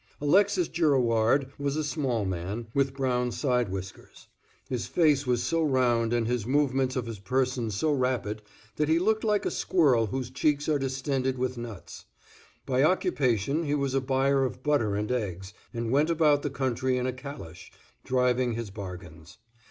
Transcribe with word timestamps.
Alexis 0.19 0.67
Girouard 0.67 1.51
was 1.59 1.75
a 1.75 1.83
small 1.83 2.25
man, 2.25 2.65
with 2.73 2.95
brown 2.95 3.31
side 3.31 3.69
whiskers; 3.69 4.29
his 4.67 4.87
face 4.87 5.27
was 5.27 5.43
so 5.43 5.61
round, 5.63 6.11
and 6.11 6.25
the 6.25 6.43
movements 6.47 6.95
of 6.95 7.05
his 7.05 7.19
person 7.19 7.69
so 7.69 7.93
rapid, 7.93 8.41
that 8.77 8.89
he 8.89 8.97
looked 8.97 9.23
like 9.23 9.45
a 9.45 9.51
squirrel 9.51 10.07
whose 10.07 10.31
cheeks 10.31 10.67
are 10.67 10.79
distended 10.79 11.37
with 11.37 11.55
nuts. 11.55 12.05
By 12.65 12.81
occupation 12.83 13.63
he 13.65 13.75
was 13.75 13.93
a 13.93 14.01
buyer 14.01 14.43
of 14.43 14.63
butter 14.63 14.95
and 14.95 15.11
eggs, 15.11 15.53
and 15.71 15.91
went 15.91 16.09
about 16.09 16.41
the 16.41 16.49
country 16.49 16.97
in 16.97 17.05
a 17.05 17.13
calash, 17.13 17.71
driving 18.03 18.53
his 18.53 18.71
bargains. 18.71 19.37